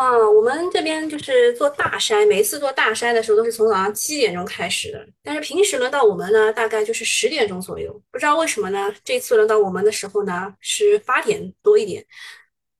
[0.00, 7.92] 啊，我们这边就是做大筛，每一次做大筛的时候都是从早上七点钟开始的，但是平时轮到我们呢，大概就是十点钟左右。
[8.10, 8.90] 不知道为什么呢？
[9.04, 12.06] 这次轮到我们的时候呢，是八点多一点，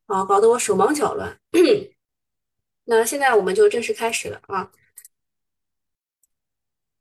[0.06, 1.38] 啊，搞得我手忙脚乱。
[2.86, 4.70] 那现在我们就正式开始了啊。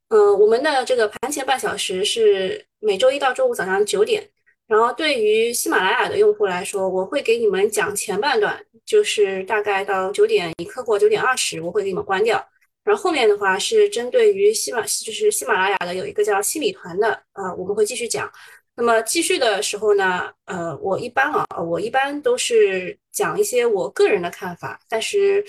[0.08, 4.28] 嗯，我们的这个盘前半小时是每周一到周五早上九点。
[4.66, 12.44] 然后对于喜马拉雅的用户来说，我会给你们讲前半段，就是大概到九点一刻或九点二十，我会给你们关掉。
[12.82, 18.30] 然后后面的话是针对于喜马，就是喜马拉雅的有一个叫心理团的，呃，我们会继续讲。
[18.74, 25.44] 那么继续的时候呢，呃，我一般啊，我一般都是讲一些我个人的看法，但是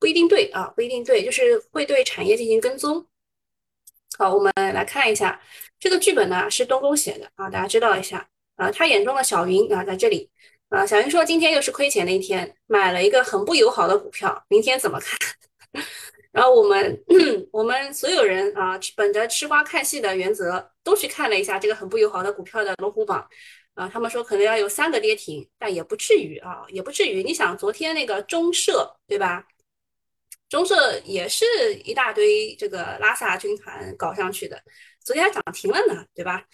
[0.00, 3.06] 不一定对啊，不一定对，就是会对产业进行跟踪。
[4.18, 5.40] 好，我们来看一下
[5.78, 8.28] 这个剧本呢，是东东写的啊，大家知道一下。
[8.56, 10.28] 啊，他眼中的小云啊，在这里
[10.72, 10.86] 啊。
[10.86, 15.18] 小云说：“今天又是亏钱的一天，买了一个很不友好的股票，明天怎么看？”
[16.32, 17.04] 然后我们
[17.52, 23.28] 我们所有人啊，本着吃瓜看戏的原则，都去看了一下这个很不友好的股票的龙虎榜
[23.74, 23.86] 啊。
[23.86, 27.22] 他们说可能要有三个跌停，但也不至于啊，也不至于。
[27.22, 29.46] 你想，昨天那个中社对吧？
[30.48, 31.44] 中社也是
[31.84, 34.62] 一大堆这个拉萨军团搞上去的，
[35.04, 36.44] 昨天还涨停了呢，对吧？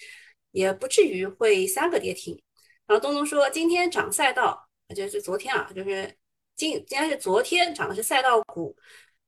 [0.50, 2.40] 也不至于会三个跌停，
[2.88, 6.16] 然后东东说今天涨赛道，就是昨天啊，就是
[6.56, 8.74] 今今天是昨天涨的是赛道股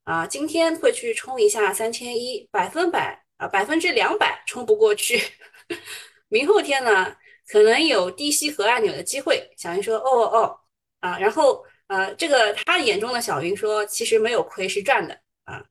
[0.05, 5.21] 啊，今天会去冲一下三千一，百分百啊百分之两百冲不过去，
[6.29, 7.15] 明后天呢
[7.47, 9.53] 可能有低吸和按钮的机会。
[9.59, 10.61] 小云说哦哦
[11.01, 15.63] 啊，然后呃这个他眼中的小云说其实没有亏是赚的啊，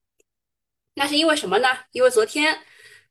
[0.94, 1.68] 那是因为什么呢？
[1.92, 2.62] 因为昨天。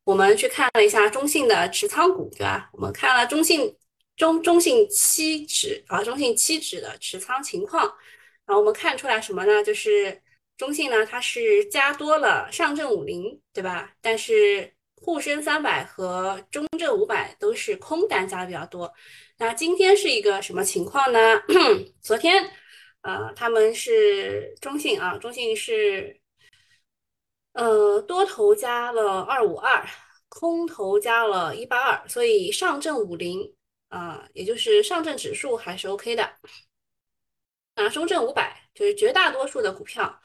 [0.05, 2.70] 我们去看了一下中信的持仓股，对吧？
[2.73, 3.77] 我们看了中信
[4.19, 7.83] 中中信期指啊，中信期指的持仓情况，
[8.44, 9.62] 然后我们看出来什么呢？
[9.62, 10.20] 就是
[10.58, 13.94] 中信呢，它是加多了上证五零，对吧？
[14.02, 18.92] 但是沪深三百和中证五百都是空单加的比较多。
[19.39, 21.18] 那今天是一个什么情况呢？
[22.02, 22.51] 昨天，
[23.02, 26.20] 呃，他们是中信啊，中信是。
[27.55, 29.84] 呃，多头加了二五二，
[30.28, 33.52] 空头加了一八二，所以上证五零
[33.89, 36.31] 啊，也就是上证指数还是 OK 的。
[37.75, 40.21] 那中证五百就是绝大多数的股票，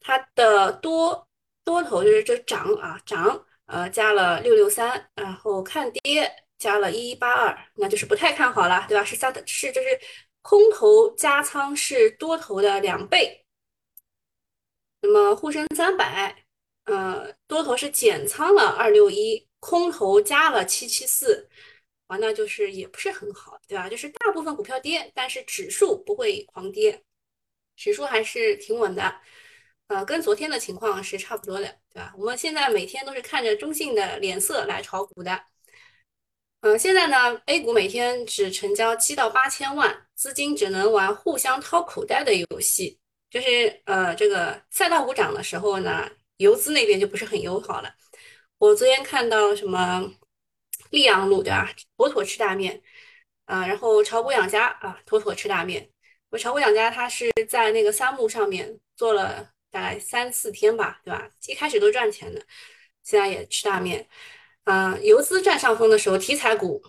[0.00, 1.28] 它的多
[1.64, 9.04] 多头就是这涨啊涨，呃加了六六三，然后看跌加了一一八二，那就是不太看好了，对吧？
[9.04, 10.00] 是三是就是
[10.42, 13.44] 空头加仓是多头的两倍。
[15.00, 16.44] 那么沪深三百。
[16.84, 21.46] 呃，多头是减仓了二六一，空头加了七七四，
[22.08, 23.88] 啊，那就是也不是很好，对吧？
[23.88, 27.00] 就是大部分股票跌，但是指数不会狂跌，
[27.76, 29.14] 指数还是挺稳的，
[29.86, 32.12] 呃，跟昨天的情况是差不多的，对吧？
[32.18, 35.40] 我们现在每天都是看着中性的脸色来炒股的，
[36.62, 42.98] 嗯，现在呢，A 股每天只成交七到八千万，资金只能玩互相掏口袋的游戏，
[43.30, 46.10] 就是呃，这个赛道股涨的时候呢。
[46.38, 47.92] 游资那边就不是很友好了。
[48.58, 50.08] 我昨天看到什么
[50.90, 51.72] 溧阳路对吧？
[51.96, 52.82] 妥妥吃大面
[53.46, 55.90] 啊，然后炒股养家啊，妥妥吃大面。
[56.30, 61.30] 我炒股养家，他是在那个三木上面做了大概三四天吧，对吧？
[61.46, 62.42] 一开始都赚钱的，
[63.02, 64.06] 现在也吃大面。
[64.64, 66.82] 啊，游资占上风的时候，题材股，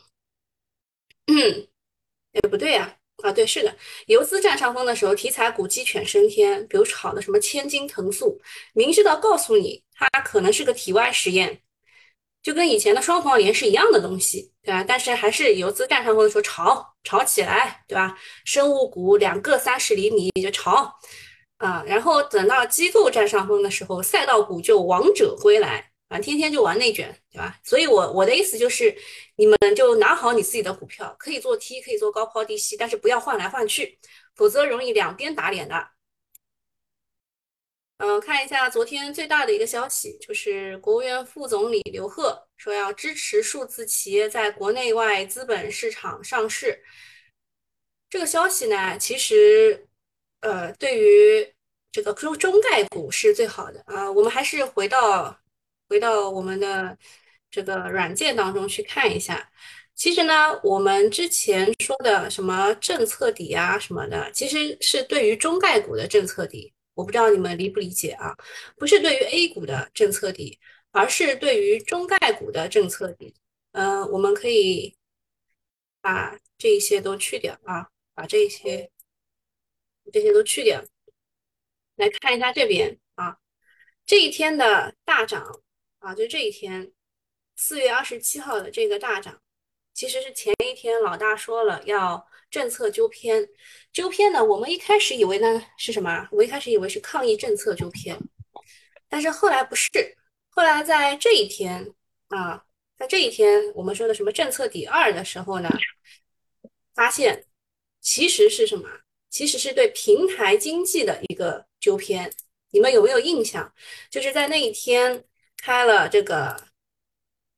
[1.28, 1.68] 嗯，
[2.34, 2.96] 也不对呀。
[3.24, 3.76] 啊，对，是的，
[4.08, 8.42] 游资占上风的时候，题材股鸡犬升天，比如炒的什么千金藤素，
[8.74, 11.62] 明知道告诉你它可能是个体外实验，
[12.42, 14.84] 就跟以前的双黄连是一样的东西，对吧？
[14.88, 18.18] 但是还是游资占上风的时候炒炒起来，对吧？
[18.46, 20.94] 生物股两个三十厘米就炒，
[21.58, 25.86] 啊，然后等到机构占上风的时候，赛道股就王者归来。
[26.08, 27.56] 反正天天就玩内卷，对吧？
[27.64, 28.96] 所以，我我的意思就是，
[29.36, 34.00] 你们就拿好你自己的股票，可以做 T，可以做高抛低吸，但是不要换来换去，
[34.36, 35.76] 否则容易两边打脸的。
[38.00, 46.84] 嗯，看一下昨天最大的一个消息，就是国务院副总理刘鹤说要支持数字企业在国内外资本市场上市。
[48.10, 49.88] 这个消息呢，其实，
[50.42, 51.54] 呃，对于
[51.92, 54.12] 这个中中概股是最好的啊。
[54.12, 55.40] 我们还是回到。
[55.90, 56.96] 回到我们的
[57.50, 59.50] 这个软件当中去看一下，
[59.96, 68.36] 其实呢，我们之前说的什么政策底啊什么的，其实是对于中概股的政策底，我不知道你们理不理解啊？
[68.78, 70.60] 不是对于 A 股的政策底，
[70.92, 73.34] 而是对于中概股的政策底。
[73.72, 74.98] 嗯，我们可以
[76.02, 78.92] 把这一些都去掉啊，把这些
[80.12, 80.84] 这些都去掉。
[81.96, 83.38] 来看一下这边啊，
[84.06, 85.62] 这一天的大涨
[86.00, 86.92] 啊，就这一天，
[87.56, 89.42] 四月二十七号的这个大涨，
[89.94, 93.48] 其实是前一天老大说了要政策纠偏，
[93.92, 96.28] 纠偏呢，我们一开始以为呢是什么？
[96.32, 98.18] 我一开始以为是抗疫政策纠偏，
[99.08, 99.90] 但是后来不是，
[100.50, 101.94] 后来在这一天
[102.28, 102.64] 啊，
[102.98, 105.70] 在这一天我们说的什么政策底二的时候呢，
[106.94, 107.46] 发现
[108.00, 108.88] 其实是什么？
[109.30, 112.32] 其实是对平台经济的一个纠偏，
[112.72, 113.74] 你们有没有印象？
[114.10, 115.24] 就是在那一天
[115.58, 116.68] 开了这个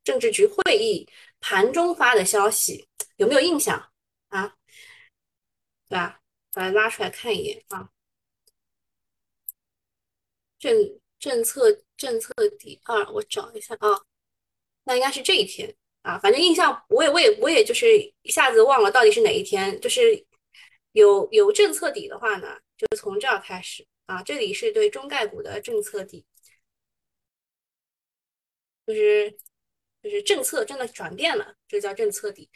[0.04, 1.08] 政治局会议，
[1.40, 2.88] 盘中发的消息，
[3.18, 3.92] 有没有印象
[4.30, 4.56] 啊？
[5.88, 6.21] 对吧？
[6.54, 7.90] 把它拉出来看一眼啊。
[10.60, 13.90] 政政策政策第二，我找一下啊，
[14.84, 17.88] 那应该是这一天啊，反正印象我也我也我也就是
[18.22, 20.26] 一下子忘了到底是哪一天，就是。
[20.94, 24.22] 有有政策底的话呢，就从这儿开始啊。
[24.22, 26.26] 这里是对中概股的政策底，
[28.86, 29.32] 就是
[30.04, 32.50] 就是政策真的转变了，这叫政策底。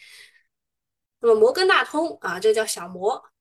[1.20, 3.32] 那么摩根大通啊，这叫小摩，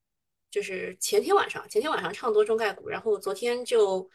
[0.54, 4.08] 就是前天晚上前天晚上唱多中概股，然后昨天就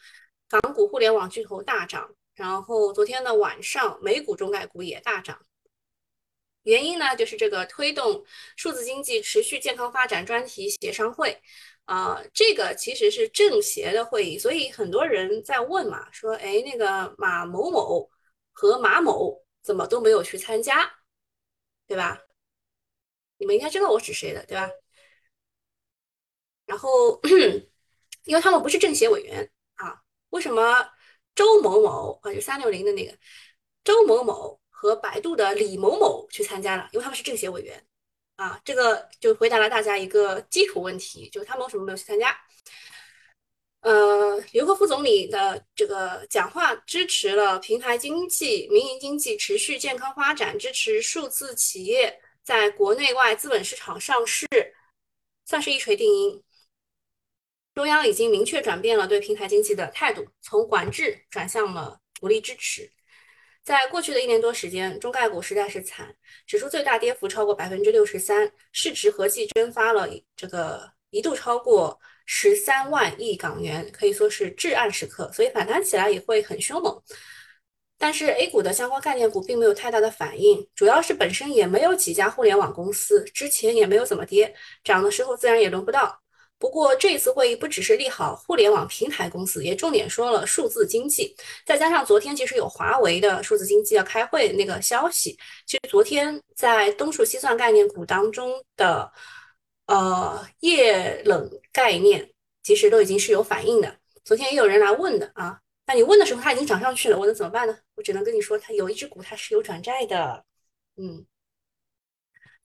[0.47, 5.45] 港股互联网巨头大涨，然后昨天的晚上美股中概股也大涨。
[6.63, 8.23] 原因呢，就是这个推动
[8.55, 11.37] 数字经济持续健康发展专题协商会，
[11.83, 18.09] 啊，这个其实是政协的会议，所以很多人在问嘛，说，哎，那个马某某
[18.53, 20.89] 和马某怎么都没有去参加，
[21.85, 22.17] 对吧？
[23.37, 24.69] 你们应该知道我指谁的，对吧？
[26.69, 27.19] 然后，
[28.23, 29.99] 因为他们不是政协委员啊，
[30.29, 30.87] 为什么
[31.35, 33.11] 周某某啊，就三六零的那个
[33.83, 34.57] 周某某？
[34.81, 37.85] 和百度的李某某去参加了，因为他们是政协委员，
[38.37, 42.33] 啊，这个就回答了大家一个基础问题，就是他们为什么没有去参加？
[43.81, 54.47] 呃，刘鹤副总理的这个讲话支持了平台经济、民营经济持续健康发展，支持数字企业在国内外资本市场上市，
[55.45, 56.41] 算是一锤定音。
[57.79, 62.91] 中央已经明确转变了对平台经济的态度，从管制转向了鼓励支持。
[63.63, 66.13] 在过去的一年多时间，中概股实在是惨，
[66.45, 77.01] 指数最大跌幅超过百分之六十三，市值合计蒸发了这个一度超过十三万亿港元，可以说是至暗时刻，所以反弹起来也会很凶猛。
[77.97, 84.53] 但是 A 股的相关概念股并没有太大的反应，主要是本身也没有几家互联网公司，之前也没有怎么跌，
[84.83, 86.21] 涨的时候自然也轮不到。
[86.59, 91.33] 不过这次会议不只是利好互联网平台公司，也重点说了数字经济。
[91.65, 99.09] 再加上昨天其实有华为的数字经济要开会那个消息，其实昨天在东数西算概念股当中的
[99.87, 102.29] 呃液冷概念，
[102.61, 103.97] 其实都已经是有反应的。
[104.25, 107.77] 昨天也有人来问的啊，那你问的时候它已经涨上去了，我能怎么办呢？
[107.95, 110.43] 我只能跟你说，它有一只股它是有转债的。
[110.97, 111.25] 嗯，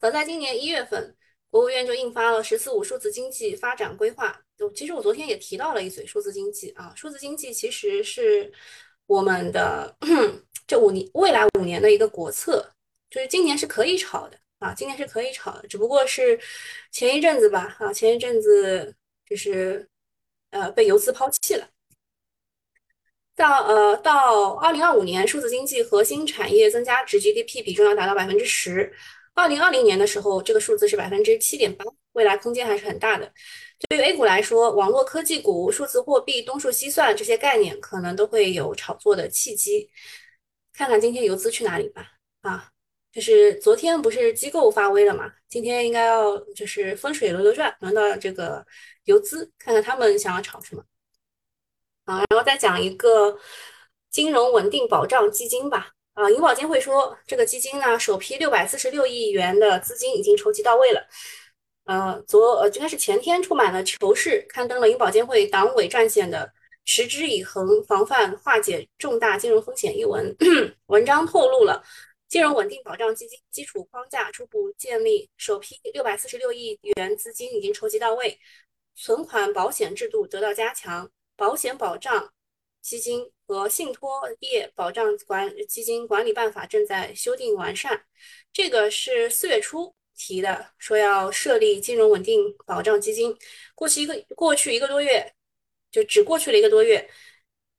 [0.00, 1.16] 早在今年一月份。
[1.54, 4.36] 国务院就印发了“十四五”数字经济发展规划。
[4.58, 8.52] 就其实我昨天也提到了一嘴数字经济啊，数字经济其实是
[9.06, 9.96] 我们的
[10.66, 12.68] 这五年未来五年的一个国策，
[13.08, 16.36] 就是今年是可以炒的啊，今年是可以炒的，只不过是
[16.90, 18.92] 前一阵子吧啊，前一阵子
[19.24, 19.88] 就是
[20.50, 21.68] 呃被游资抛弃了。
[23.36, 28.92] 到呃到二零二五年，数字经济核心产业增加值 GDP 比重要达到百分之十。
[29.34, 33.32] 二零二零年的时候，这个数字是百分之七点八，未来空间还是很大的。
[33.88, 39.90] 对于 A 股来说，网络科技股、数字货币、东数西算这些概念可能都会有炒作的契机。
[40.72, 42.12] 看看今天游资去哪里吧。
[42.42, 42.70] 啊，
[43.12, 45.32] 就是昨天不是机构发威了嘛？
[45.48, 48.64] 今天应该要就是风水轮流转，轮到这个
[49.04, 50.84] 游资，看看他们想要炒什么。
[52.04, 53.38] 啊，然后再讲一个
[54.10, 55.92] 金融稳定保障基金吧。
[56.14, 61.04] 啊，银保监会说，这个基金呢，首批六百四十六亿元的资金已经筹集到位了。
[61.86, 66.46] 呃，昨呃应该是前天出版了《求是》，刊登了银保监会党委撰写的
[66.84, 70.34] 《持之以恒防范化解重大金融风险》一文。
[70.86, 71.82] 文章透露了
[72.28, 78.38] 金融稳定保障基金基础框架初步建立，首批六百四十六亿元资金已经筹集到位，
[78.94, 82.32] 存款保险制度得到加强，保险保障
[82.80, 83.33] 基金。
[83.46, 88.04] 和信托业保障管基金管理办法正在修订完善，
[88.52, 93.36] 这个是四月初提的，说要设立金融稳定保障基金。
[93.74, 95.34] 过去一个过去一个多月，
[95.90, 97.08] 就只过去了一个多月，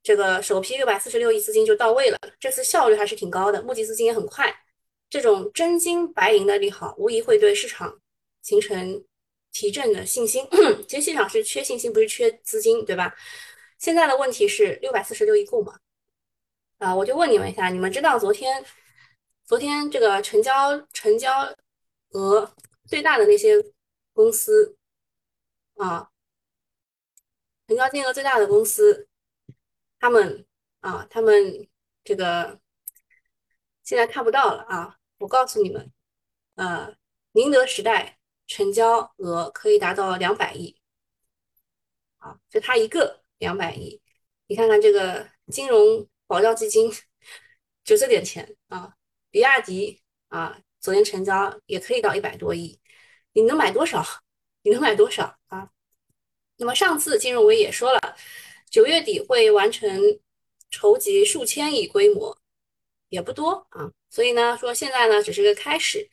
[0.02, 2.18] 这个首批六百四十六亿资金就到位了。
[2.38, 4.54] 这次效率还是挺高的，募集资金也很快。
[5.08, 8.00] 这种真金白银的利好，无疑会对市场
[8.42, 9.04] 形成
[9.52, 10.46] 提振的信心。
[10.86, 13.14] 其实市场是缺信心，不是缺资金，对吧？
[13.78, 15.78] 现在的问题是六百四十六亿够吗？
[16.78, 18.64] 啊，我就问你们一下，你们知道昨天
[19.44, 21.54] 昨天这个成交成交
[22.10, 22.54] 额
[22.86, 23.54] 最大的那些
[24.12, 24.76] 公司
[25.76, 26.10] 啊，
[27.66, 29.08] 成交金额最大的公司，
[29.98, 30.46] 他们
[30.80, 31.68] 啊，他们
[32.04, 32.60] 这个
[33.82, 35.92] 现在看不到了啊，我告诉你们，
[36.56, 36.96] 呃，
[37.32, 40.78] 宁德时代成交额可以达到两百亿，
[42.18, 44.00] 啊，就它一个两百亿，
[44.46, 46.06] 你看看这个金融。
[46.28, 46.92] 保障基金
[47.84, 48.92] 就这点钱啊，
[49.30, 52.80] 比亚迪啊，昨天成交也可以到一百多亿，
[53.32, 54.04] 你能买多少？
[54.62, 55.70] 你能买多少啊？
[56.56, 58.16] 那么上次金融委也说了，
[58.68, 60.18] 九月底会完成
[60.68, 62.36] 筹集数千亿规模，
[63.08, 66.10] 也不多啊，所以呢，说现在呢只是个开始，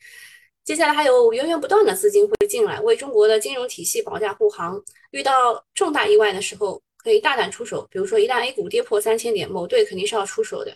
[0.62, 6.83] 接下来还有源源不断的资金会进来，为中国的金融体系保驾护航，遇到重大意外的时候。
[7.04, 10.74] 可以大胆出手，比如说一旦 A 股跌破三千点，某队肯定是要出手的。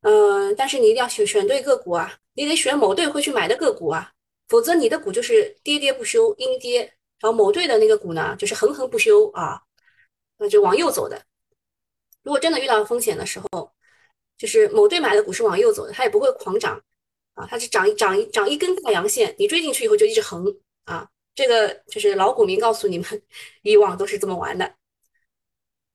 [0.00, 4.12] 嗯，但是你一定要选选对个股啊，你得选某队会去买的个股啊，
[4.48, 6.92] 否则你的股就是跌跌不休，阴跌。
[7.20, 9.62] 然后某队的那个股呢，就是横横不休啊，
[10.38, 11.22] 那就往右走的。
[12.24, 13.70] 如果真的遇到风险的时候，
[14.36, 16.82] 就是某队买的股是往右走的，它也不会狂涨
[17.34, 20.44] 啊，它是涨一涨一涨一根大阳线，你追进去以后就一直横
[20.84, 21.08] 啊。
[21.34, 23.22] 这个就是老股民告诉你们，
[23.62, 24.74] 以往都是这么玩的。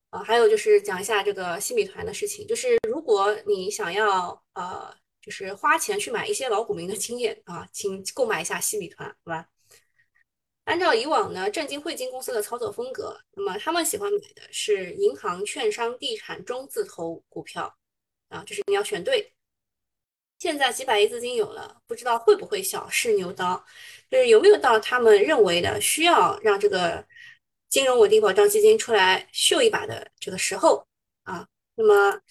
[0.10, 9.50] 啊，还有就是讲一下这个新米团的事情，就是如果你想要呃，就是花钱去买一些老股民的经验啊，请购买一下新米团，好吧？
[10.64, 17.78] 按照以往呢，正金汇金公司的操作风格，那么他们喜欢买的是银行、券商、地产中字头股票
[18.30, 19.34] 啊，就是你要选对。
[20.40, 23.62] 现在几百亿资金有了，不知道会不会小试牛刀，
[24.10, 27.06] 就是有没有到他们认为的需要让这个。
[27.70, 30.88] 金融稳定保障基金出来秀一把的这个时候
[31.24, 32.22] 啊，那么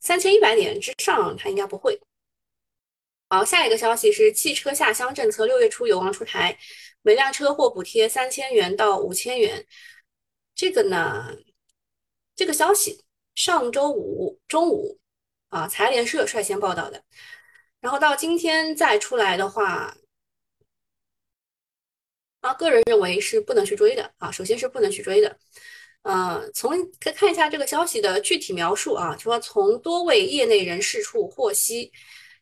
[0.00, 2.00] 三千一百点之上，它应该不会。
[3.28, 6.58] 好，下一个消息是汽车下乡政策六月初有望出台，
[7.02, 9.66] 每辆车或补贴三千元到五千元。
[10.54, 11.36] 这个呢，
[12.34, 14.98] 这个消息上周五中午
[15.50, 17.04] 啊，财联社率先报道的，
[17.80, 19.94] 然后到今天再出来的话。
[22.40, 24.30] 啊，个人认为是不能去追的啊。
[24.30, 25.38] 首先是不能去追的，
[26.02, 31.92] 呃，从可看一下这个消息的具体描述啊，就说从多位业内人士处获悉，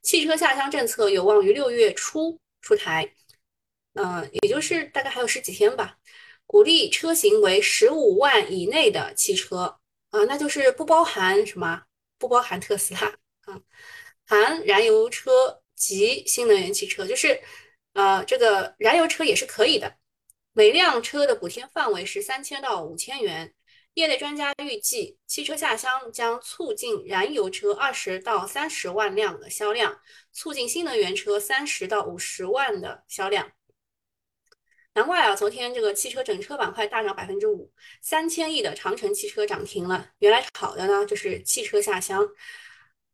[0.03, 3.13] 汽车下乡政策有望于六月初出台，
[3.95, 5.97] 嗯，也就是大概还有十几天吧。
[6.47, 9.79] 鼓励车型为十五万以内的汽车
[10.11, 11.83] 啊，那就是不包含什么？
[12.19, 13.01] 不包含特斯拉
[13.47, 13.61] 啊，
[14.27, 17.41] 含燃油车及新能源汽车，就是。
[17.99, 19.97] 呃，这个燃油车也是可以的，
[20.53, 23.53] 每辆车的补贴范围是三千到五千元。
[23.95, 29.99] 业内专家预计，汽车下乡将促进燃油车二十到三十万辆的销量，
[30.31, 33.51] 促进新能源车三十到五十万的销量。
[34.95, 40.11] 难怪啊，昨天这个汽车整车板块大涨百分之五，三千亿的长城汽车涨停了。
[40.21, 42.25] 原来炒的呢就是汽车下乡，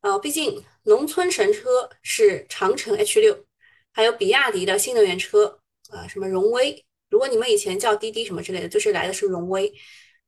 [0.02, 3.43] 呃，毕竟农村神车是长城 H 六。
[3.94, 5.60] 还有比亚迪的新能源车
[5.90, 9.72] 啊，什么荣威，如果你们以前叫滴滴什么之类的，就是来的是荣威，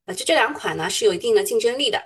[0.05, 2.01] 啊，就这两款呢是有一定的竞争力的。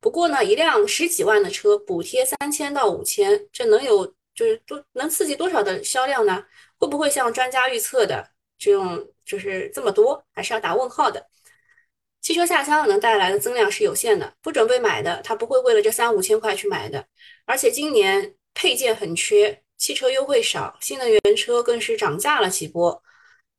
[0.00, 6.44] 不过呢，一辆十几万的车补贴三千到五千，这能有就是多能刺激多少的销量呢？
[6.76, 10.22] 会不会像专家预测的这种就是这么多？
[10.34, 11.24] 还是要打问号的。
[12.20, 17.06] 汽车下乡能带来的增量是有限的，不准备买的他不会为了这三五千块去买的，
[17.44, 19.62] 而且今年配件很缺。
[19.76, 23.02] 汽车优惠少，新能源车更是涨价了几波，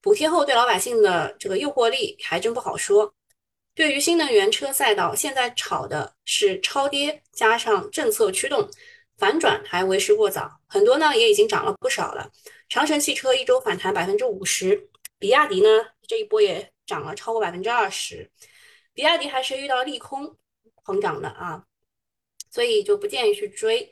[0.02, 3.14] 补贴后对老百姓的这个诱惑力还真不好说。
[3.76, 8.68] 对于新能源车赛道，现在炒的是超跌加上政策驱动，
[9.18, 10.50] 反转还为时过早。
[10.68, 12.32] 很多呢也已经涨了不少了。
[12.68, 15.70] 长城汽车一周反弹百分之五十，比亚迪呢
[16.08, 18.30] 这一波也涨了超过百分之二十。
[18.94, 20.36] 比亚迪还是遇到利空
[20.84, 21.64] 膨胀的啊，
[22.50, 23.92] 所以就不建议去追。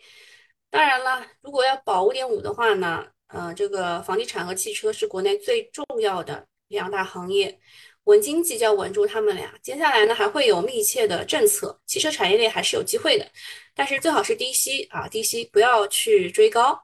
[0.76, 7.58] 当然了，如果要保五点五的话呢，呃，这个房地产和汽车是国内最重要的两大行业，
[8.04, 9.54] 稳经济就要稳住他们俩。
[9.64, 13.26] 接下来呢，还会有密切的政策，汽车产业链还是有机会的，
[13.74, 16.78] 但是最好是低吸啊，低吸不要去追高。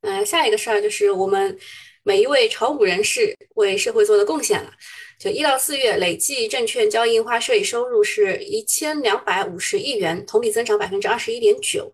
[0.00, 1.56] 嗯，下一个事儿就是我们
[2.02, 4.72] 每一位炒股人士为社会做的贡献了。
[5.20, 11.92] 就一到四月累计证券交易印花税收入是一千两百五十亿元，同比增长百分之二十一点九。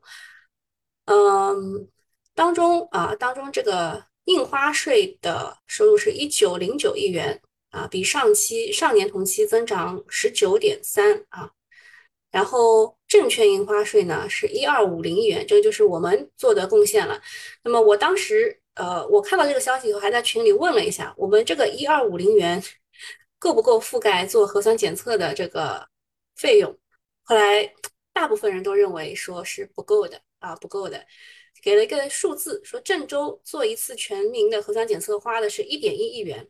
[1.12, 1.86] 嗯，
[2.34, 7.38] 当中啊，当中这个印花税的收入是一九零九亿元
[7.70, 11.50] 啊，比上期上年同期增长十九点三啊。
[12.30, 17.20] 然后证券印花税呢是一二五零亿元，这个就是我们做的贡献了。
[17.62, 22.62] 那么我当时呃，我看到这个消息以后，还在群里问了一下，我们这个一二五零元
[23.38, 25.86] 够不够覆盖做核酸检测的这个
[26.36, 26.74] 费用？
[27.22, 27.70] 后来
[28.14, 31.02] 大部分人都认为说是不够的啊，不够的，
[31.62, 36.46] 给了一个数字，说郑州做一次全民的核酸检测花的是一点一亿元。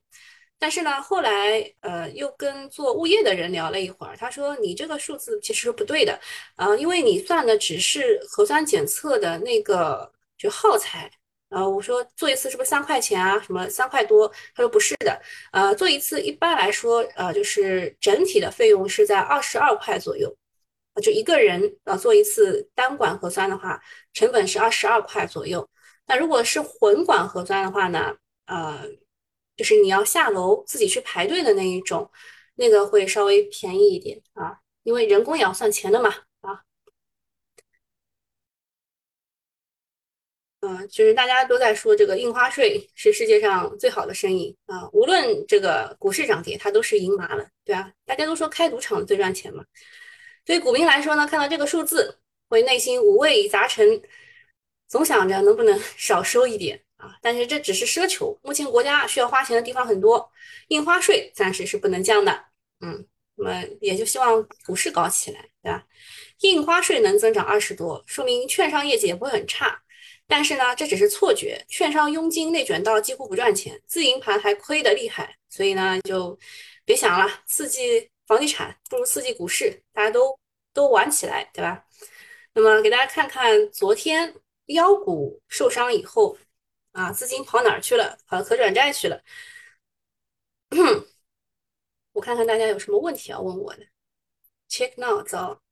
[0.58, 6.18] 但是呢，后来呃又跟做物业的人聊了一会儿，他说你这个数字其实是不对的，
[6.54, 11.10] 啊，因为你算的只是核酸检测的那个就耗材，
[11.50, 13.40] 呃，我说做一次是不是三块钱啊？
[13.40, 14.28] 什么三块多？
[14.54, 15.20] 他说不是的，
[15.52, 20.32] 呃，做一次一般来说，呃，就是整体的费用是在二十二块左右，
[21.00, 23.80] 就一个人呃做一次单管核酸的话，
[24.12, 25.68] 成本是二十二块左右。
[26.06, 28.88] 那如果是混管核酸的话呢，呃。
[29.54, 32.10] 就是你要下楼自己去排队的那一种，
[32.54, 36.08] 那个会稍微便宜一点啊，因为人工也要算钱的嘛
[36.40, 36.64] 啊。
[40.60, 49.62] 嗯，就是大家都在说这个印花税是世界上最好的生意啊，无论这个股市涨跌，它都是赢麻了，对啊，大家都说开赌场最赚钱嘛，
[50.44, 52.18] 对股民来说呢，看到这个数字
[52.48, 54.02] 会内心五味杂陈，
[54.88, 56.82] 总想着能不能 少收一点。
[57.02, 58.38] 啊，但是这只是奢求。
[58.44, 60.30] 目前国家需要花钱的地方很多，
[60.68, 62.44] 印花税暂时是不能降的。
[62.80, 65.84] 嗯，那么也就希望股市搞起来，对吧？
[66.42, 69.82] 印花税能增长二十多，说明券商业绩也不会很差。
[70.28, 75.36] 但是呢，这只是错觉，券商佣金内卷到几乎不赚钱，自营盘还亏得厉害。
[75.48, 76.38] 所以呢，就
[76.84, 80.38] 别想了，刺激房地产不如刺激股市，大家都
[80.72, 81.84] 都玩起来，对吧？
[82.54, 84.34] 那么给大家看看昨天
[84.66, 86.36] 妖股受伤以后。
[86.92, 88.18] 啊，资金跑哪儿去了？
[88.26, 89.18] 跑到可转债去了。
[92.12, 93.86] 我看看大家有什么问题要问我的。
[94.68, 95.62] Check now，糟。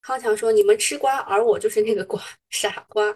[0.00, 3.12] 康强说：“你们吃瓜，而我就是那个瓜， 傻瓜。”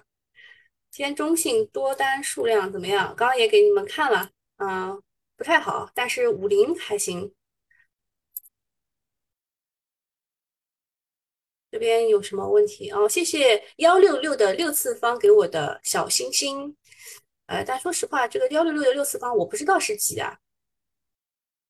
[0.93, 3.15] 今天中信多单数量怎么样？
[3.17, 5.03] 刚刚也给你们看了，嗯，
[5.39, 7.35] 不太好，但是五零还行。
[11.75, 13.09] 这边有什么问题哦？
[13.09, 16.77] 谢谢幺六六的六次方给我的小心心。
[17.47, 20.39] 呃，但说实话，这个幺六六的六次方我不知道是几啊。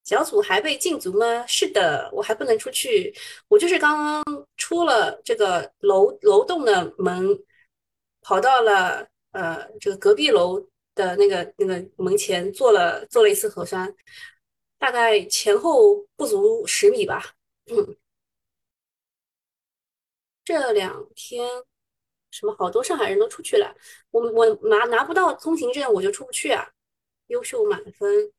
[0.05, 1.47] 小组还被禁足吗？
[1.47, 3.15] 是的，我还不能出去。
[3.49, 7.27] 我就是刚刚出了这个楼楼栋的门，
[8.21, 10.61] 跑到了呃这个隔壁楼
[10.95, 13.91] 的那个那个门前做了做了一次核酸，
[14.79, 17.35] 大概前后不足十米吧。
[17.71, 17.97] 嗯。
[20.45, 21.49] 这两天
[22.31, 23.75] 什么好多上海人都出去了，
[24.11, 26.69] 我我拿拿不到通行证我就出不去啊，
[27.29, 28.33] 优秀满分。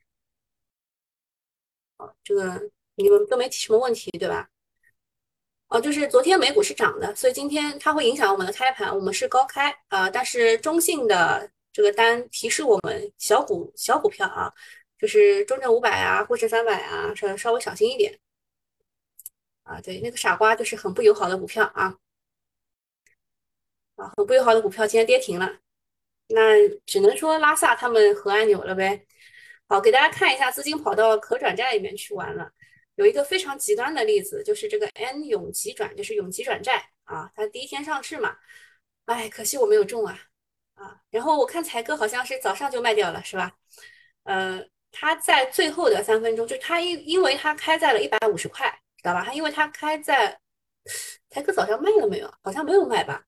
[1.98, 4.50] 哦，这个你们都没提什么问题对吧？
[5.70, 14.54] 哦，就是昨天美股是涨的，所以今天它会影响我们的开盘，我们是高开啊，但是中性的这个单提示我们小股小股票啊，
[15.00, 18.20] 就是中证五百啊，沪深三百啊，稍稍微小心一点。
[19.65, 21.97] 啊，对，那个傻瓜就是很不友好的股票啊，
[23.95, 25.58] 啊，很不友好的股票今天跌停了，
[26.28, 29.06] 那只能说拉萨他们合按钮了呗。
[29.67, 32.51] 好，给大家看一下资金跑到可转债里面去玩了，
[32.93, 38.38] 有一个非常极端的例子，就是这个 N 永吉转，就是永吉转债啊，它第一天上市嘛，
[39.06, 40.19] 哎，可惜我没有中啊，
[40.75, 43.58] 啊，然后我看才哥好像是早上就卖掉了，是吧？
[44.25, 48.80] 呃，他在最后的三分钟，就他因因为他开在了一百五十块。
[49.06, 49.24] 知道吧？
[49.24, 50.39] 它因为它开在
[51.30, 52.34] 财哥早上卖了没有？
[52.41, 53.24] 好像没有卖吧？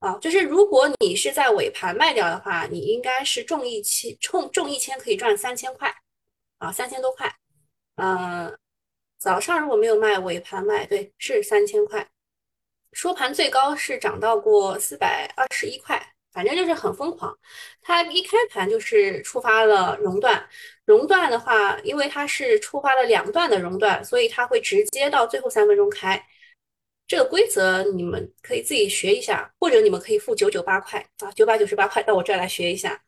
[0.00, 5.94] 啊，就是如果你是在尾盘卖掉的话，你应该是中一千，中中一千可以赚三千块
[6.58, 7.32] 啊，三千多块。
[7.94, 8.58] 嗯，
[9.16, 12.08] 早上如果没有卖，尾盘卖，对，是三千块。
[12.92, 16.14] 收盘最高是涨到过四百二十一块。
[16.40, 17.38] 反正就是很疯狂，
[17.82, 20.42] 它一开盘就是触发了熔断，
[20.86, 26.18] 熔断的话，因为它是触发了两段的熔断，所以它会直接到最后三分钟开。
[27.06, 32.98] 这个规则你们可以自己学一下，或者你们可以付九九八块啊，九百九十八块到我这儿来学一下。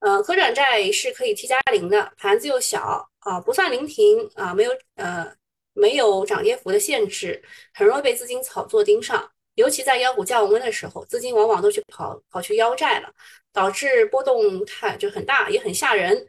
[0.00, 5.32] 呃，可转债是可以 T 加零的，盘子又小啊，不算临停啊，没有呃
[5.74, 7.40] 没有涨跌幅的限制，
[7.72, 9.30] 很容易被资金炒作盯上。
[9.54, 13.12] 尤其在妖股降温的时候，资金往往都去跑跑去腰债了，
[13.52, 16.26] 导致波动太就很大，也很吓人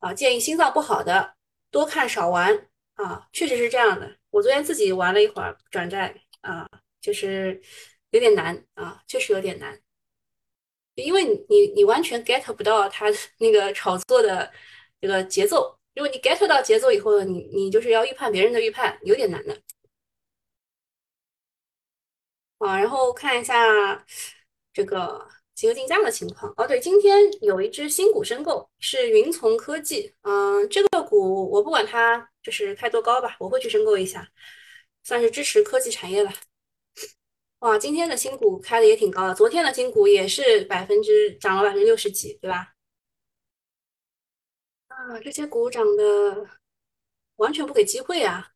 [0.00, 0.12] 啊！
[0.12, 1.34] 建议心脏不好的
[1.70, 4.16] 多看少玩啊，确实是这样的。
[4.30, 6.68] 我昨天自己玩了一会儿转债啊，
[7.00, 7.60] 就是
[8.10, 9.80] 有点难啊，确实有点难，
[10.96, 13.06] 因为你你完全 get 不到它
[13.38, 14.52] 那个炒作的
[15.00, 19.56] 这个节奏如果你 get 到节奏以后，你你就是要预判别人的预判，有点难的。
[22.64, 24.02] 啊，然后看一下
[24.72, 26.52] 这个集合竞价的情况。
[26.56, 30.14] 哦，对，今天有一只新股申购，是云从科技。
[30.22, 34.26] 嗯，这个股我不管它就是开多高吧，我会去申购一下，
[35.02, 36.32] 算是支持科技产业了。
[37.58, 42.74] 哇，今天的新股开的也挺高的，昨天的新股也是百分之涨了百分之六十几，对吧？
[44.88, 46.48] 啊，这些股涨的
[47.36, 48.53] 完全不给机会啊！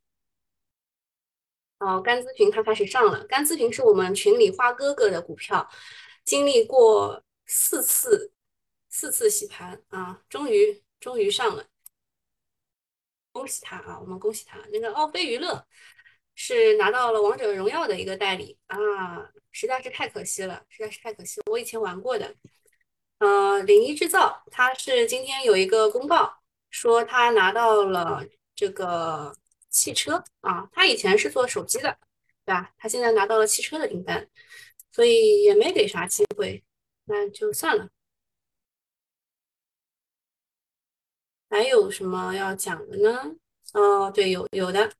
[1.78, 3.24] 哦，甘咨询它开始上了。
[3.26, 5.68] 甘咨询是我们群里花哥哥的股票，
[6.24, 8.32] 经历过四次
[8.88, 11.64] 四次洗盘啊，终于终于上了，
[13.30, 14.00] 恭喜他啊！
[14.00, 14.58] 我们恭喜他。
[14.72, 15.64] 那个奥飞娱乐
[16.34, 21.44] 是拿到了王者荣耀的一个代理啊，实在是太可惜了，实在是太可惜了。
[21.48, 22.34] 我以前玩过的，
[23.18, 26.38] 呃，领一制造，它是今天有一个公告
[26.70, 29.32] 说他拿到了这个。
[29.70, 31.96] 汽车啊，他以前是做手机的，
[32.44, 32.72] 对吧？
[32.78, 34.28] 他现在拿到了汽车的订单，
[34.92, 36.62] 所以也没给啥机会，
[37.04, 37.88] 那就算了。
[41.50, 43.34] 还有什么要讲的呢？
[43.74, 44.92] 哦，对，有有的。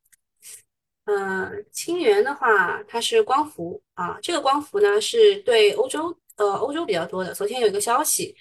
[1.05, 7.33] 嗯，清源的话，它是光伏啊，这个光伏呢是对欧洲呃欧洲比较多的。
[7.33, 8.37] 昨天有一个消息，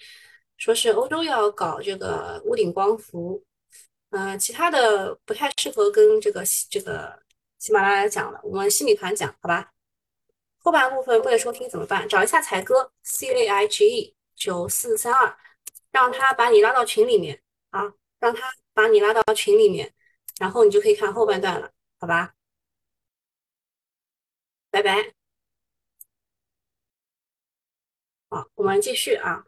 [0.58, 3.42] 说是欧洲要搞这个屋顶光伏。
[4.10, 7.22] 嗯，其他的不太适合跟这个这个
[7.60, 9.74] 喜马拉雅讲了，我们心理团讲好吧。
[10.60, 12.08] 后半部分不能收听怎么办？
[12.08, 15.38] 找一下才哥 C A I G E 九四三二，
[15.92, 17.42] 让他把你拉到群里面
[17.72, 19.94] 啊，让他把你拉到群里面，
[20.40, 22.34] 然后你就可以看后半段了，好吧？
[24.72, 25.14] 拜拜。
[28.30, 29.46] 好，我们继续啊，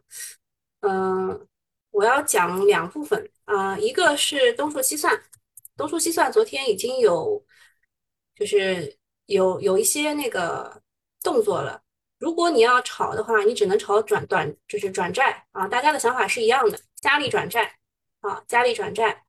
[0.80, 1.46] 嗯。
[1.92, 5.20] 我要讲两部分啊，一个是东数西算，
[5.76, 7.44] 东数西算昨天已经有，
[8.36, 10.80] 就是有有一些那个
[11.20, 11.82] 动作了。
[12.20, 15.66] 如果你要炒的话，你只能炒转短，就是转债啊。
[15.66, 17.76] 大家的想法是一样的，加力转债
[18.20, 19.24] 啊，加力转债，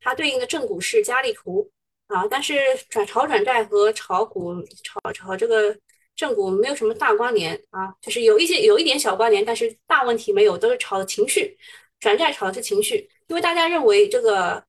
[0.00, 1.70] 它对应的正股是加力图
[2.08, 2.26] 啊。
[2.28, 4.52] 但是转炒转债和炒股
[4.82, 5.78] 炒炒这个
[6.16, 11.56] 正股没有什么大关联啊，就是有一些有一点小关联，但是大问题没有，都是炒的情绪。
[12.00, 14.60] 转债炒的是情绪，因为大家认为这个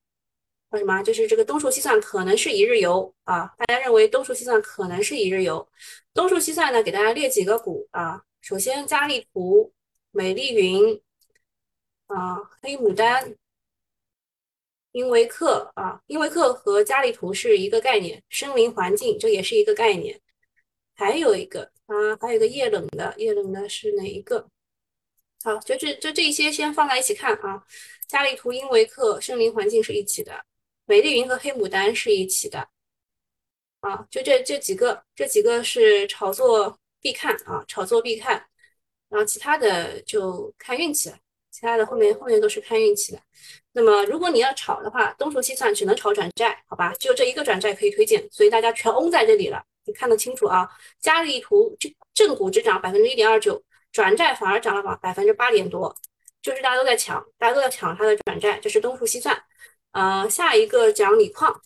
[0.70, 3.52] 叫什么，就是这个东数西算可能是一日游啊。
[3.58, 5.68] 大家认为东数西算可能是一日游。
[6.14, 8.22] 东数西算呢，给大家列几个股啊。
[8.40, 9.72] 首先，佳丽图、
[10.12, 11.02] 美丽云
[12.06, 13.34] 啊、黑牡丹、
[14.92, 18.22] 英维克啊，英维克和佳丽图是一个概念。
[18.30, 20.20] 森林环境这也是一个概念。
[20.94, 24.46] 还有一个啊，还有一个液冷的，液冷的是哪一个？
[25.44, 27.62] 好，就这就这一些先放在一起看啊。
[28.06, 30.44] 佳丽图、英维克、森林环境是一起的，
[30.84, 32.68] 美丽云和黑牡丹是一起的。
[33.80, 38.46] 啊，就这这几个，这几个是炒作必看啊，炒作必看。
[39.08, 41.18] 然后其他的就看运气了，
[41.50, 43.20] 其他的后面后面都是看运气的。
[43.72, 46.94] 那么如果你要炒的话，东数西算只能炒转债，好吧？
[47.00, 50.68] 就这一个转债可以推荐，所以大家全翁在这里了，你看得清楚啊。
[51.00, 53.60] 佳丽图正正股只涨百分之一点二九。
[53.92, 55.94] 转债反而涨了百百分之八点多，
[56.40, 59.44] 就是大家都在抢，大家都在抢它的转债，这是东数西算。
[59.92, 61.60] 呃，下一个讲锂矿，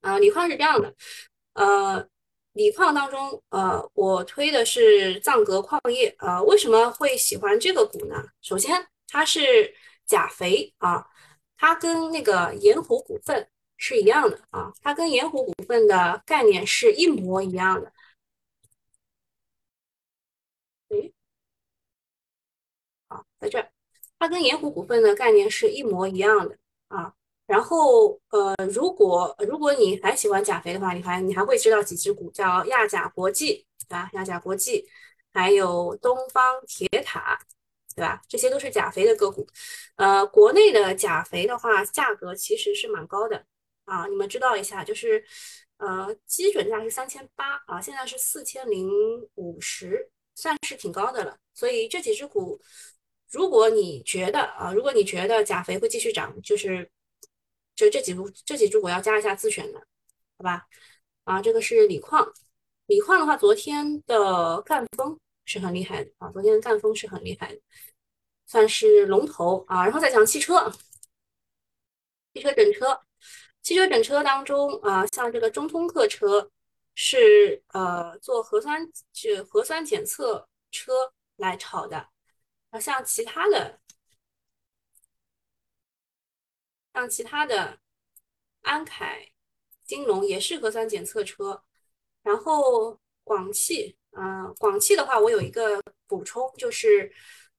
[0.00, 0.94] 呃，锂矿是这样的，
[1.52, 2.08] 呃，
[2.54, 8.24] 锂矿当中，呃，我推的是藏格矿业，呃，为什么会喜欢这个股呢？
[8.40, 9.74] 首先，它是
[10.06, 11.06] 钾肥啊，
[11.58, 13.46] 它跟那个盐湖股份
[13.76, 17.92] 是一样的啊，它跟盐湖股份的概念是一模一样的。
[23.42, 23.68] 在这儿，
[24.20, 27.12] 它跟盐湖股份的概念是一模一样的啊。
[27.44, 34.08] 然后，呃，如果如果你还喜欢钾肥的话，你还你还会知道几只股叫亚钾国际，对吧？
[34.14, 34.88] 亚钾国际，
[35.32, 37.36] 还有东方铁塔，
[37.96, 38.22] 对吧？
[38.28, 39.44] 这些都是钾肥的个股。
[39.96, 43.44] 呃，国内的钾肥的话，价格其实是蛮高的
[43.86, 44.06] 啊。
[44.06, 45.22] 你们知道一下，就是
[45.78, 48.88] 呃，基准价是三千八啊，现在是四千零
[49.34, 51.36] 五十，算是挺高的了。
[51.52, 52.58] 所以这几只股。
[53.32, 56.90] 如果你觉得啊，如果你觉得钾肥会继续涨，就是
[57.74, 59.78] 就这几股这几株股要加一下自选的，
[60.38, 60.66] 好吧？
[61.24, 62.30] 啊，这个是锂矿，
[62.86, 67.60] 锂矿的话，昨天的赣锋是很厉害的啊，昨天的赣锋是很厉害的，
[68.46, 69.82] 算是龙头啊。
[69.84, 70.70] 然后再讲汽车，
[72.34, 73.00] 汽车整车，
[73.62, 76.50] 汽车整车当中啊，像这个中通客车
[76.94, 80.92] 是呃做核酸就核酸检测车
[81.36, 82.11] 来炒的。
[82.72, 83.78] 啊像其他的
[86.92, 87.78] 像其他的
[88.62, 89.30] 安凯
[89.84, 91.62] 金龙也是核酸检测车，
[92.22, 97.12] 然后广汽啊，广汽的话，我有一个补充，就是。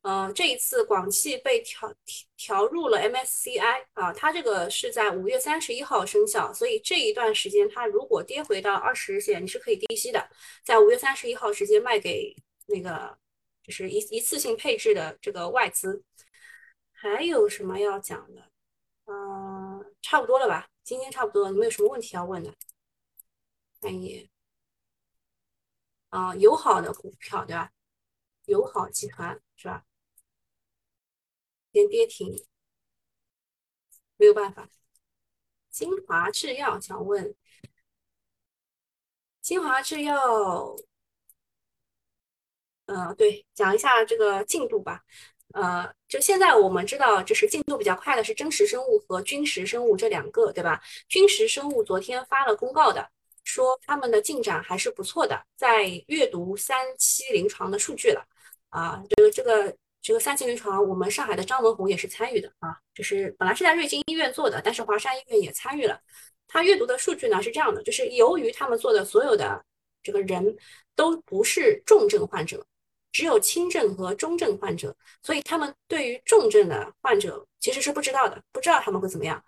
[0.04, 1.90] 呃，这一次广汽被调
[2.36, 10.30] 调入了 MSCI 啊，它这个是在五月三十一号生效，所以这一段时间它如果跌回到二十日线，你是可以低吸的，
[10.66, 13.18] 在五月三十一号直接卖给那个
[13.64, 16.04] 就是一一次性配置的这个外资。
[16.92, 18.52] 还有什么要讲的？
[19.06, 20.70] 嗯，差不多了吧？
[20.84, 22.54] 今天差不多了，你们有什么问题要问的？
[23.82, 24.30] 看一眼
[26.10, 27.72] 啊，友好的股票对吧？
[28.46, 29.86] 友好集团是吧？
[31.72, 32.46] 连跌停，
[34.16, 34.70] 没有办法。
[35.70, 37.36] 金华制药想问，
[39.42, 40.76] 金华制药，
[42.86, 45.02] 呃，对，讲一下这个进度吧。
[45.54, 50.82] 呃，就现在我们知道，就是进度比较快的是真实生物和军实生物这两个，对吧？
[51.08, 53.08] 军实生物昨天发了公告的，
[53.44, 58.26] 说他们的进展还是不错的，在阅读三期临床的数据了。
[58.70, 59.76] 啊，这个这个。
[60.06, 65.98] 这个三期临床，我们上海的张文宏也是参与的啊，就是本来是在瑞金医院做的，但是华山医院也参与了。
[66.46, 69.64] 他阅读的数据呢是这样的，就是由于他们做的所有的
[70.02, 70.58] 这个人
[70.94, 72.66] 都不是重症患者，
[73.14, 79.42] 只有轻症和中症患者，所以他们对于重症的患者其实是不知道的，不知道他们会怎么样。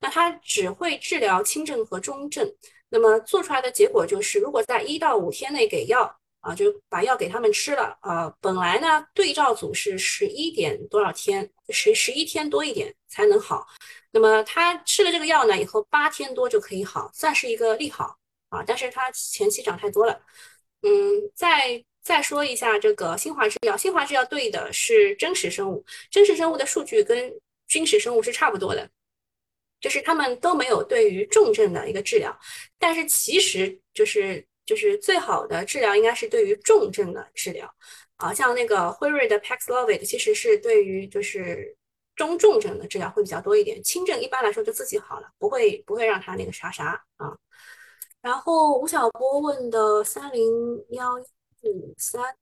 [0.00, 2.52] 那他只会治疗轻症和中症，
[2.88, 6.16] 那么做出来的结果就是，如果在一到五天内给药。
[6.42, 8.34] 啊，就把药给他们吃了啊。
[8.40, 13.66] 本来呢，对照组是十一点多少天，十十一天多一点才能好。
[14.10, 18.16] 那么他吃了这个药呢，以后八天多就可以好，算是一个利好
[18.48, 18.64] 啊。
[18.66, 20.18] 但是他前期涨太多了。
[20.80, 20.88] 嗯，
[21.34, 27.32] 在再说一下这个新华制药，新华制药对的是真实生物，真实生物的数据跟
[27.66, 28.88] 君实生物是差不多的，
[29.80, 32.36] 就是他们都没有对于重症的一个治疗，
[32.78, 34.46] 但是其实就是。
[34.66, 37.68] 就是最好的治疗应该是对于重症的治疗，
[38.18, 41.76] 啊，像那个辉瑞的 Paxlovid 其实是对于就是
[42.14, 47.36] 中重症的治疗会比较多一点，轻症一般来说就自己好了，不会不会让他那个啥啥啊。
[48.22, 50.40] 然后吴晓波问的三零
[50.90, 51.18] 幺
[51.62, 52.36] 五三，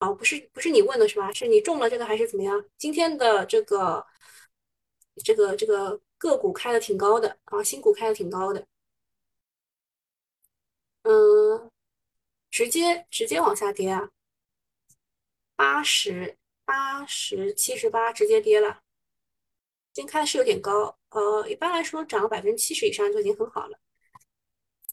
[0.00, 1.32] 哦，不是不是你问的是吧？
[1.32, 2.64] 是你中了这个还是怎么样？
[2.76, 4.06] 今天的这个
[5.24, 8.66] 这个这个个股开的挺高的啊，新股开的挺高的。
[11.02, 11.70] 嗯，
[12.50, 14.10] 直接直接往下跌啊，
[15.56, 18.82] 八十八十七十八直接跌了，
[19.92, 23.78] 今天开的是有点高，呃，一般来说涨个百分之七十以上就已经很好了。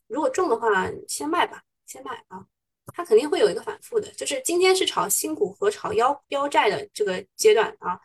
[0.08, 2.48] 如果中的话，先卖吧，先卖啊，
[2.94, 8.00] 它肯定会有一个反复的，就是今天是炒新股和炒腰腰债的这个阶段啊，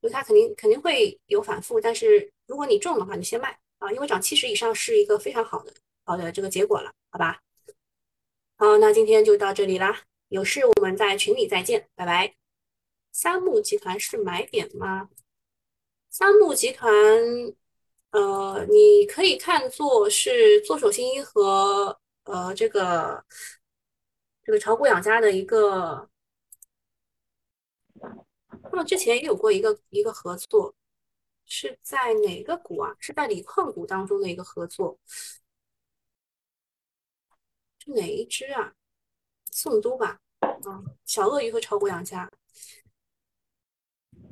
[0.00, 5.72] 就它肯定肯定会有反复，但是如果你中的话，你先卖啊，因为涨七十以上是一个非常好的。
[6.06, 7.40] 好的，这个结果了，好吧。
[8.56, 10.02] 好，那今天就到这里啦。
[10.28, 12.34] 有事我们在群里再见，拜拜。
[13.12, 15.08] 三木集团是买点吗？
[16.10, 16.92] 三木集团，
[18.10, 23.24] 呃，你可以看作是做手新一和呃这个
[24.44, 26.08] 这个炒股养家的一个，
[28.64, 30.74] 那么之前也有过一个一个合作，
[31.46, 32.94] 是在哪个股啊？
[32.98, 34.98] 是在锂矿股当中的一个合作。
[37.78, 38.74] 是哪一只啊？
[39.50, 42.30] 宋都吧，啊，小鳄鱼和炒股养家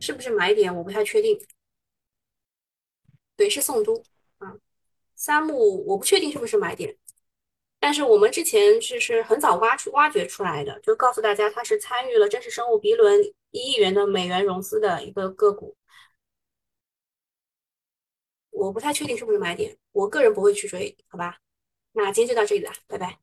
[0.01, 0.75] 是不是买点？
[0.77, 1.41] 我不太确定。
[3.37, 4.03] 对，是宋都
[4.39, 4.59] 啊。
[5.15, 6.99] 三木我不确定是不是买点，
[7.83, 15.77] 但是我们之前是是很早挖出挖掘出来的，就告诉大家它是参与了真实生物 B 轮一亿元的美元融资的一个个股。
[18.51, 21.39] 我不太确定是不是买点，我个人不会去追，好吧？
[21.93, 23.19] 那今天就到这里了，拜拜。